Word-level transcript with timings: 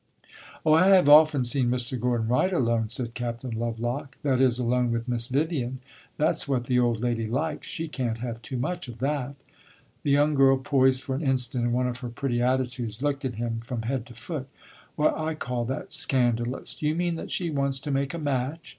"Oh, 0.65 0.73
I 0.73 0.87
have 0.87 1.07
often 1.07 1.43
seen 1.43 1.69
Mr. 1.69 1.99
Gordon 1.99 2.27
Wright 2.27 2.51
alone," 2.51 2.89
said 2.89 3.13
Captain 3.13 3.51
Lovelock 3.51 4.17
"that 4.23 4.41
is, 4.41 4.57
alone 4.57 4.91
with 4.91 5.07
Miss 5.07 5.27
Vivian. 5.27 5.79
That 6.17 6.39
's 6.39 6.47
what 6.47 6.63
the 6.63 6.79
old 6.79 7.01
lady 7.01 7.27
likes; 7.27 7.67
she 7.67 7.87
can't 7.87 8.17
have 8.17 8.41
too 8.41 8.57
much 8.57 8.87
of 8.87 8.97
that." 8.97 9.35
The 10.01 10.09
young 10.09 10.33
girl, 10.33 10.57
poised 10.57 11.03
for 11.03 11.13
an 11.13 11.21
instant 11.21 11.65
in 11.65 11.71
one 11.71 11.85
of 11.87 11.97
her 11.99 12.09
pretty 12.09 12.41
attitudes, 12.41 13.03
looked 13.03 13.25
at 13.25 13.35
him 13.35 13.59
from 13.59 13.83
head 13.83 14.07
to 14.07 14.15
foot. 14.15 14.47
"Well, 14.97 15.13
I 15.15 15.35
call 15.35 15.65
that 15.65 15.91
scandalous! 15.91 16.73
Do 16.73 16.87
you 16.87 16.95
mean 16.95 17.13
that 17.17 17.29
she 17.29 17.51
wants 17.51 17.77
to 17.81 17.91
make 17.91 18.15
a 18.15 18.17
match?" 18.17 18.69